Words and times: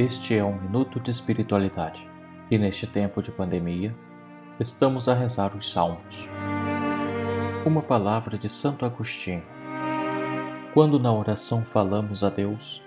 Este 0.00 0.34
é 0.34 0.42
um 0.42 0.58
minuto 0.58 0.98
de 0.98 1.10
espiritualidade 1.10 2.08
e 2.50 2.56
neste 2.56 2.86
tempo 2.86 3.20
de 3.20 3.30
pandemia 3.30 3.94
estamos 4.58 5.10
a 5.10 5.12
rezar 5.12 5.54
os 5.54 5.70
Salmos. 5.70 6.26
Uma 7.66 7.82
palavra 7.82 8.38
de 8.38 8.48
Santo 8.48 8.86
Agostinho. 8.86 9.42
Quando 10.72 10.98
na 10.98 11.12
oração 11.12 11.60
falamos 11.66 12.24
a 12.24 12.30
Deus, 12.30 12.82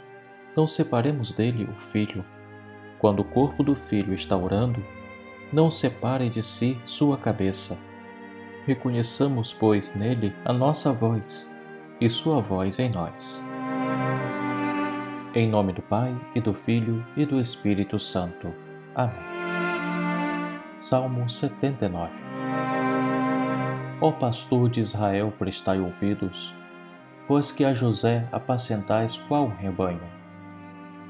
não 0.58 0.66
separemos 0.66 1.32
dele 1.32 1.66
o 1.66 1.80
Filho. 1.80 2.26
Quando 2.98 3.20
o 3.20 3.26
corpo 3.26 3.62
do 3.62 3.76
Filho 3.76 4.16
está 4.16 4.36
orando, 4.36 4.84
não 5.52 5.70
separe 5.70 6.30
de 6.30 6.42
si 6.42 6.82
sua 6.84 7.16
cabeça. 7.16 7.80
Reconheçamos, 8.66 9.54
pois, 9.54 9.94
nele 9.94 10.36
a 10.44 10.52
nossa 10.52 10.92
voz 10.92 11.56
e 12.02 12.10
sua 12.10 12.42
voz 12.42 12.80
em 12.80 12.90
nós. 12.90 13.46
Em 15.36 15.48
nome 15.48 15.74
do 15.74 15.82
Pai, 15.82 16.16
e 16.36 16.40
do 16.40 16.54
Filho, 16.54 17.04
e 17.18 17.26
do 17.26 17.40
Espírito 17.40 17.98
Santo. 17.98 18.54
Amém. 18.94 19.16
Salmo 20.78 21.28
79 21.28 22.14
Ó 24.00 24.12
pastor 24.12 24.70
de 24.70 24.80
Israel, 24.80 25.34
prestai 25.36 25.80
ouvidos, 25.80 26.56
vós 27.28 27.52
que 27.52 27.66
a 27.66 27.74
José 27.74 28.30
apacentais 28.32 29.18
qual 29.18 29.48
rebanho. 29.48 30.08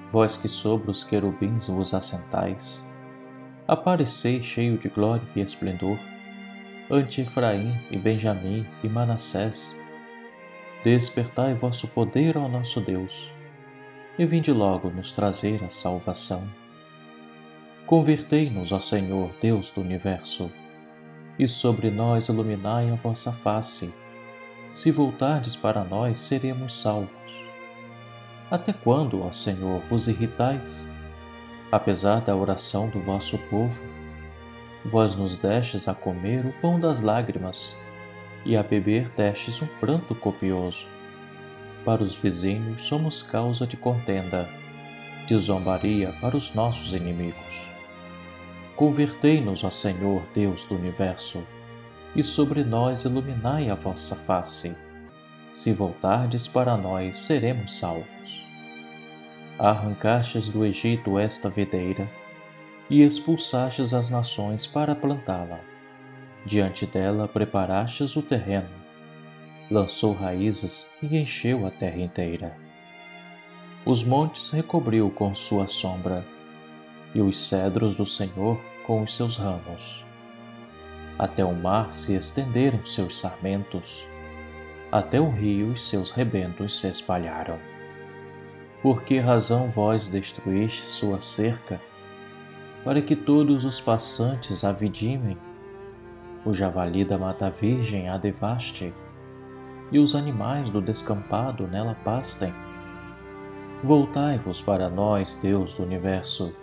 Vós 0.10 0.38
que 0.38 0.48
sobre 0.48 0.90
os 0.90 1.04
querubins 1.04 1.68
vos 1.68 1.94
assentais, 1.94 2.90
aparecei 3.68 4.42
cheio 4.42 4.78
de 4.78 4.88
glória 4.88 5.28
e 5.36 5.42
esplendor, 5.42 6.00
ante 6.90 7.20
Efraim 7.20 7.78
e 7.92 7.98
Benjamim 7.98 8.66
e 8.82 8.88
Manassés. 8.88 9.78
Despertai 10.82 11.54
vosso 11.56 11.90
poder 11.90 12.38
ao 12.38 12.48
nosso 12.48 12.80
Deus 12.80 13.34
e 14.18 14.26
vinde 14.26 14.52
logo 14.52 14.90
nos 14.90 15.12
trazer 15.12 15.64
a 15.64 15.70
salvação. 15.70 16.48
Convertei-nos, 17.86 18.72
ó 18.72 18.80
Senhor, 18.80 19.32
Deus 19.42 19.72
do 19.72 19.82
universo, 19.82 20.52
e 21.38 21.48
sobre 21.48 21.90
nós 21.90 22.30
iluminai 22.30 22.90
a 22.90 22.96
vossa 22.96 23.32
face. 23.32 23.96
Se 24.72 24.92
voltardes 24.92 25.56
para 25.56 25.84
nós, 25.84 26.20
seremos 26.20 26.76
salvos. 26.76 27.34
Até 28.50 28.72
quando, 28.72 29.24
ó 29.24 29.32
Senhor, 29.32 29.82
vos 29.90 30.08
irritais? 30.08 30.94
Apesar 31.72 32.22
da 32.22 32.36
oração 32.36 32.90
do 32.90 33.02
vosso 33.02 33.38
povo, 33.50 33.82
vós 34.86 35.16
nos 35.16 35.38
destes 35.38 35.88
a 35.88 35.96
comer 35.96 36.46
o 36.46 36.54
pão 36.62 36.80
das 36.80 37.02
lágrimas 37.02 37.84
e 38.46 38.56
a 38.56 38.62
beber 38.62 39.10
destes 39.10 39.62
um 39.62 39.68
pranto 39.80 40.14
copioso 40.14 40.88
para 41.84 42.04
os 42.04 42.16
vizinhos 42.16 42.86
somos 42.86 43.22
causa 43.22 43.68
de 43.68 43.78
contenda, 43.78 44.50
de 45.26 45.38
zombaria 45.38 46.14
para 46.20 46.36
os 46.36 46.54
nossos 46.54 46.94
inimigos. 46.94 47.70
Convertei-nos, 48.76 49.64
ó 49.64 49.70
Senhor, 49.70 50.24
Deus 50.34 50.66
do 50.66 50.76
universo, 50.76 51.46
e 52.16 52.24
sobre 52.24 52.64
nós 52.64 53.04
iluminai 53.04 53.70
a 53.70 53.76
vossa 53.76 54.16
face. 54.16 54.78
Se 55.54 55.72
voltardes 55.72 56.48
para 56.48 56.76
nós, 56.76 57.18
seremos 57.20 57.78
salvos. 57.78 58.44
Arrancastes 59.60 60.50
do 60.50 60.66
Egito 60.66 61.20
esta 61.20 61.50
videira, 61.50 62.10
e 62.90 63.02
expulsastes 63.02 63.94
as 63.94 64.10
nações 64.10 64.66
para 64.66 64.96
plantá-la. 64.96 65.60
Diante 66.46 66.86
dela 66.86 67.28
preparastes 67.28 68.16
o 68.16 68.22
terreno, 68.22 68.83
lançou 69.74 70.14
raízes 70.14 70.92
e 71.02 71.18
encheu 71.18 71.66
a 71.66 71.72
terra 71.72 72.00
inteira. 72.00 72.56
Os 73.84 74.04
montes 74.04 74.52
recobriu 74.52 75.10
com 75.10 75.34
sua 75.34 75.68
sombra, 75.68 76.24
e 77.14 77.22
os 77.22 77.40
cedros 77.40 77.96
do 77.96 78.06
Senhor 78.06 78.60
com 78.86 79.02
os 79.02 79.16
seus 79.16 79.38
ramos. 79.38 80.06
Até 81.18 81.44
o 81.44 81.54
mar 81.54 81.92
se 81.92 82.16
estenderam 82.16 82.86
seus 82.86 83.20
sarmentos, 83.20 84.08
até 84.92 85.20
o 85.20 85.30
rio 85.30 85.72
os 85.72 85.84
seus 85.90 86.12
rebentos 86.12 86.80
se 86.80 86.88
espalharam. 86.88 87.58
Por 88.82 89.02
que 89.02 89.18
razão 89.18 89.72
vós 89.72 90.08
destruíste 90.08 90.82
sua 90.82 91.20
cerca, 91.20 91.82
para 92.84 93.02
que 93.02 93.16
todos 93.16 93.66
os 93.66 93.82
passantes 93.82 94.64
a 94.64 94.72
vidimem? 94.72 95.38
O 96.46 96.54
javali 96.54 97.04
da 97.04 97.18
mata 97.18 97.50
virgem 97.50 98.10
a 98.10 98.18
devaste, 98.18 98.94
e 99.94 100.00
os 100.00 100.16
animais 100.16 100.72
do 100.72 100.82
descampado 100.82 101.68
nela 101.68 101.96
pastem. 102.04 102.52
Voltai-vos 103.84 104.60
para 104.60 104.90
nós, 104.90 105.40
Deus 105.40 105.76
do 105.76 105.84
universo. 105.84 106.58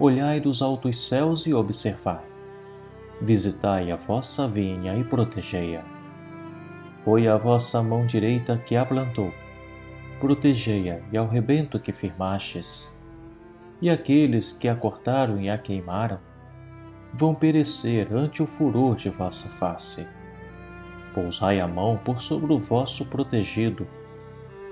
Olhai 0.00 0.40
dos 0.40 0.60
altos 0.60 0.98
céus 0.98 1.46
e 1.46 1.54
observai. 1.54 2.24
Visitai 3.22 3.92
a 3.92 3.96
vossa 3.96 4.48
vinha 4.48 4.96
e 4.96 5.04
protegei-a. 5.04 5.84
Foi 6.98 7.28
a 7.28 7.36
vossa 7.36 7.82
mão 7.84 8.04
direita 8.04 8.58
que 8.58 8.76
a 8.76 8.84
plantou. 8.84 9.32
Protegei-a 10.18 11.00
e 11.12 11.16
ao 11.16 11.28
rebento 11.28 11.78
que 11.78 11.92
firmastes. 11.92 13.00
E 13.80 13.88
aqueles 13.88 14.52
que 14.52 14.68
a 14.68 14.74
cortaram 14.74 15.40
e 15.40 15.48
a 15.48 15.56
queimaram 15.56 16.18
vão 17.14 17.32
perecer 17.32 18.12
ante 18.12 18.42
o 18.42 18.46
furor 18.46 18.96
de 18.96 19.08
vossa 19.08 19.56
face 19.58 20.19
Pousai 21.14 21.58
a 21.58 21.66
mão 21.66 21.98
por 22.04 22.20
sobre 22.20 22.52
o 22.52 22.58
vosso 22.58 23.10
protegido, 23.10 23.86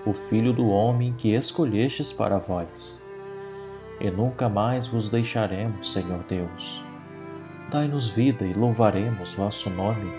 o 0.06 0.12
filho 0.12 0.52
do 0.52 0.68
homem 0.68 1.12
que 1.12 1.34
escolhestes 1.34 2.12
para 2.12 2.38
vós. 2.38 3.04
E 4.00 4.08
nunca 4.10 4.48
mais 4.48 4.86
vos 4.86 5.10
deixaremos, 5.10 5.92
Senhor 5.92 6.22
Deus. 6.28 6.84
Dai-nos 7.70 8.08
vida 8.08 8.46
e 8.46 8.52
louvaremos 8.52 9.34
vosso 9.34 9.68
nome. 9.70 10.10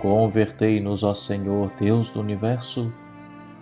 Convertei-nos, 0.00 1.02
ó 1.02 1.12
Senhor, 1.12 1.72
Deus 1.78 2.10
do 2.10 2.20
universo, 2.20 2.94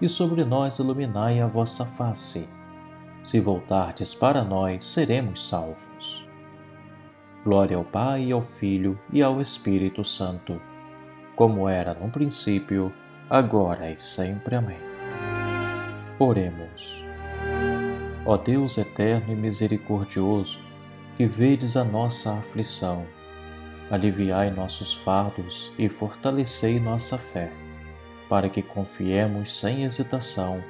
e 0.03 0.09
sobre 0.09 0.44
nós 0.44 0.78
iluminai 0.78 1.41
a 1.41 1.47
vossa 1.47 1.87
face. 1.87 2.53
Se 3.22 3.41
voltardes 3.41 4.15
para 4.15 4.44
nós, 4.44 4.84
seremos 4.84 5.47
salvos. 5.48 6.28
Glória 7.42 7.76
ao 7.76 7.84
Pai, 7.84 8.31
ao 8.31 8.42
Filho 8.42 8.98
e 9.12 9.22
ao 9.22 9.41
Espírito 9.41 10.04
Santo 10.04 10.60
como 11.42 11.69
era 11.69 11.92
no 11.92 12.08
princípio, 12.08 12.92
agora 13.28 13.91
e 13.91 13.98
sempre. 13.98 14.54
Amém. 14.54 14.78
Oremos. 16.16 17.04
Ó 18.25 18.36
Deus 18.36 18.78
eterno 18.78 19.32
e 19.32 19.34
misericordioso, 19.34 20.60
que 21.16 21.26
vedes 21.26 21.76
a 21.76 21.82
nossa 21.82 22.38
aflição, 22.38 23.04
aliviai 23.91 24.53
nossos 24.53 24.94
fardos 24.94 25.75
e 25.76 25.88
fortalecei 25.88 26.78
nossa 26.78 27.19
fé, 27.19 27.50
para 28.28 28.48
que 28.48 28.62
confiemos 28.62 29.53
sem 29.53 29.82
hesitação 29.82 30.62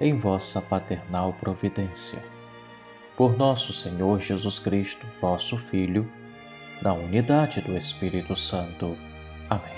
em 0.00 0.16
vossa 0.16 0.60
paternal 0.60 1.32
providência. 1.34 2.24
Por 3.16 3.38
nosso 3.38 3.72
Senhor 3.72 4.20
Jesus 4.20 4.58
Cristo, 4.58 5.06
vosso 5.20 5.56
Filho, 5.56 6.10
na 6.82 6.92
unidade 6.92 7.60
do 7.60 7.76
Espírito 7.76 8.34
Santo. 8.34 8.98
Amém. 9.48 9.77